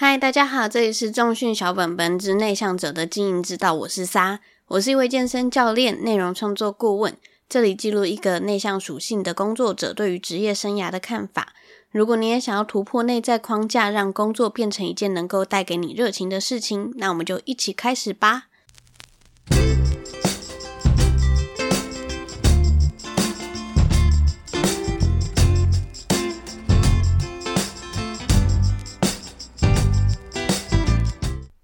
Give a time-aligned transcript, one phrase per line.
[0.00, 7.16] 嗨，大家好，这里是重训小本本之内向者的经营之道，我是沙，我是一位健身教练、内容创作顾问，
[7.48, 11.52] 这里记录一个内向属性的工作者对于职业生涯的看法。
[11.90, 18.44] 如果你也想要突破内在框架，让工作变成一件能够带给你热情的事情，那我们就一起开始吧。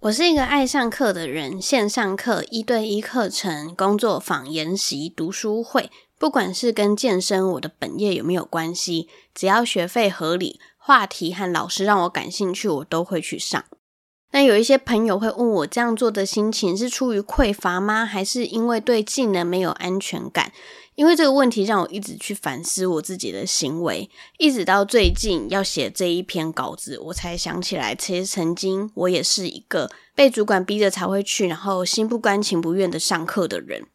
[0.05, 13.65] 我是一个爱上课的人，线上课、一对一课程、工作坊、研习、读书会，不管是跟健身、我的本业有没有关系，只要学费合理、话题和老师让我感兴趣，我都会去上。
[14.35, 18.05] 那有一些朋友会问我，这样做的心情是出于匮乏吗？
[18.05, 20.51] 还是因为对技能没有安全感？
[20.97, 33.87] 因为这个问题让我一直去反思我自己的行为，一直到最近要写这一篇稿子，我才想起来，其实曾经我也是一个被主管逼着才会去，然后心不甘情不愿的上课的人。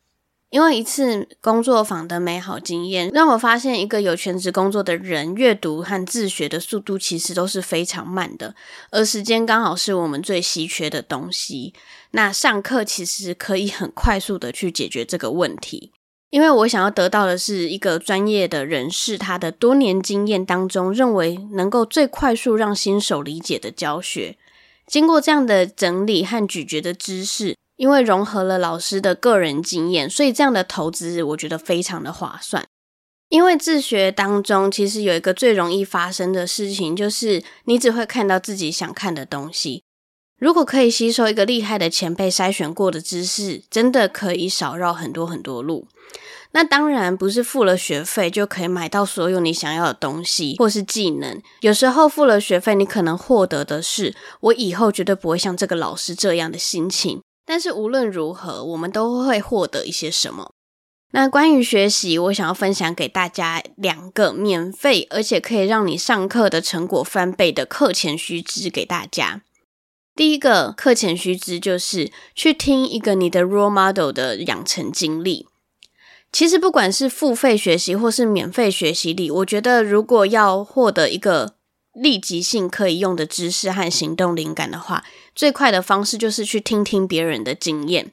[0.49, 8.55] 因为一次工作坊的美好经验，让我发现一个有全职工作的人，阅读和自学的速度其实都是非常慢的，
[8.89, 11.73] 而时间刚好是我们最稀缺的东西。
[12.11, 15.91] 那上课其实可以很快速的去解决这个问题。
[16.31, 24.37] 因为我想要得到的是一个专业的人士，他的多年经验当中，认为能够最快速让新手理解的教学。
[24.87, 32.65] 经过这样的整理和咀嚼的知识，因为融合了老师的个人经验，所以这样的投资我觉得非常的划算。
[33.29, 39.83] 因为自学当中，其实有一个最容易发生的事情，就是你只会看到自己想看的东西。
[40.37, 45.87] 如果可以吸收一个厉害的前辈筛选过的知识，真的可以少绕很多很多路。
[46.51, 51.41] 那当然不是付了学费就可以买到所有你想要的东西或是技能。
[51.61, 57.21] 有时候付了学费，你可能获得的是我以后绝对不会像这个老师这样的心情。
[57.49, 60.53] 但是无论如何，我们都会获得一些什么。
[61.13, 69.41] 那关于学习，我想要分享给大家两个免费而且可以让你上课的成果翻倍的课前须知给大家。
[70.15, 75.47] 第一个课前须知就是去听一个你的 role model 的养成经历。
[76.31, 81.55] 其实不管是付费学习或是免费学习里，我觉得如果要获得一个
[81.93, 85.03] 立即性可以用的知识和行动灵感的话，
[85.35, 88.11] 最快的方式就是去听听别人的经验。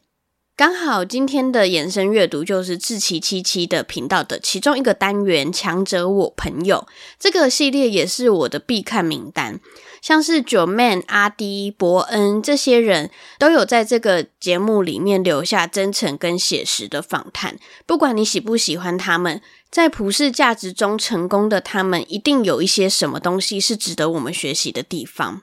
[0.56, 6.88] 刚好今天的延伸阅读就是志奇七七的频道的其中一个单元“强者我朋友”
[7.20, 9.60] 这个系列也是我的必看名单。
[10.06, 17.58] 像是九 man、阿迪、伯恩这些人都有在这个节目里面留下真诚跟写实的访谈。
[17.86, 25.42] 不管你喜不喜欢他们，在普世价值中成功的他们，一定有一些什么东西是值得我们学习的地方。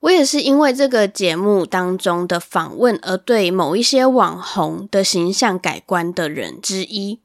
[0.00, 7.20] 我也是因为这个节目当中的访问而对某一些网红的形象改观的人之一。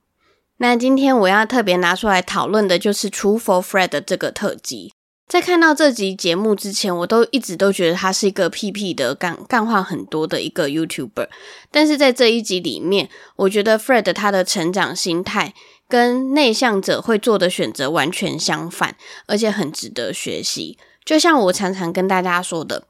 [0.58, 4.93] 那今天我要特别拿出来讨论的就是《True for Fred》的这个特辑。
[5.28, 11.28] 在看到这集节目之前，我都一直都觉得他是一个屁屁的干干话很多的一个 YouTuber。
[11.72, 15.56] 但是在这一集里面，我觉得 Fred 他的成长心态
[15.88, 18.96] 跟内向者会做的选择完全相反，
[19.26, 20.78] 而且很值得学习。
[21.04, 22.88] 就像我常常跟大家说的，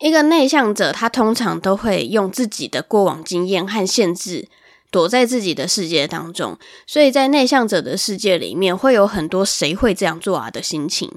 [0.00, 4.48] 一个内向者，他通常都会用自己的过往经验和限制，
[4.90, 6.58] 躲在自己的世界当中。
[6.86, 11.10] 所以在内向者的世界里面，会有很多“谁会这样做啊”的心情。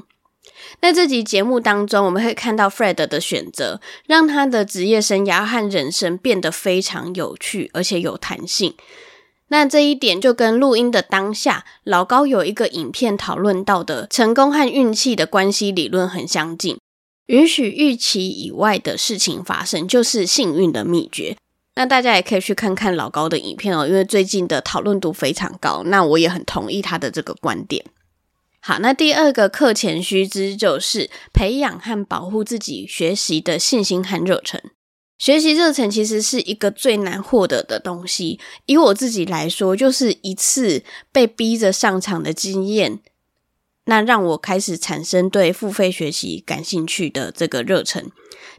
[0.81, 8.73] 在这集节目当中，我们会看到 Fred 的选择，让他的职业生涯和人生变得非常有趣，而且有弹性。
[9.50, 16.79] 那这一点就跟录音的当下，老高有一个影片讨论到的成功和运气的关系理论很相近，
[17.28, 21.38] 允许预期以外的事情发生，就是幸运的秘诀。
[21.75, 25.84] 那大家也可以去看看老高的影片哦，因为最近的讨论度非常高。
[25.85, 27.85] 那我也很同意他的这个观点。
[28.66, 34.61] 好，那第二个课前须知就是培养和保护自己学习的信心和热忱。
[35.17, 38.40] 学习热忱其实是一个最难获得的东西。
[38.66, 43.02] 以我自己来说，就是一次被逼着上场的经验，
[43.84, 48.09] 那让我开始产生对付费学习感兴趣的这个热忱。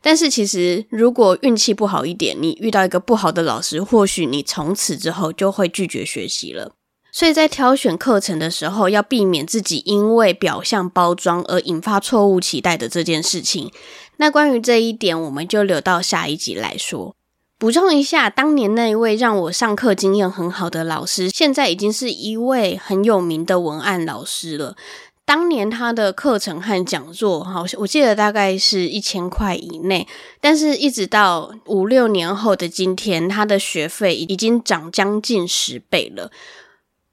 [0.02, 6.74] 但是，其实如果运气不好一点，你遇到一个不好的老师，或许你从此之后就会拒绝学习了。
[7.14, 13.70] 所以在挑选课程的时候，要避免自己因为表象包装而引发错误期待的这件事情。
[14.16, 17.14] 那关于这一点，我们就留到下一集来说。
[17.56, 24.74] 补充一下，当年那一位让我上课经验很好的老师，现在已经是一位很有名的文案老师了。
[25.24, 30.08] 当年他的课程和讲座，哈，我记得大概是一千块以内，
[30.40, 36.32] 但是一直到五六年后的今天，他的学费已经涨将近十倍了。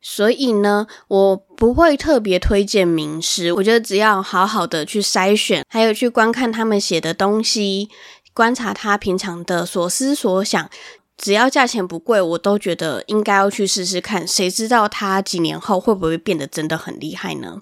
[0.01, 7.89] 所以呢，我不会特别推荐名师，我觉得只要好好的去筛选，还有去观看他们写的东西，
[8.33, 10.69] 观察他平常的所思所想。
[11.17, 14.27] 只要价钱不贵，我都觉得应该要去试试看。
[14.27, 17.61] 谁知道他几年后会不会变得真的很厉害呢？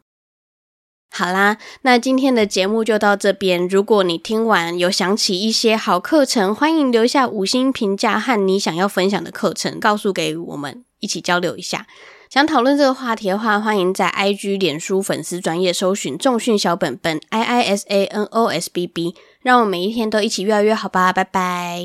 [1.11, 3.67] 好啦，那今天的节目就到这边。
[3.67, 11.85] 如果你听完有想起一些好课程，欢迎留下五星评价和你想要分享的课程，告诉给我们一起交流一下。
[12.29, 21.11] 想讨论这个话题的话，欢迎在 IG、脸书粉丝专业搜寻重训小本本 I I S A N O S B B，让我每一天都一起越来越好吧。
[21.11, 21.83] 拜拜。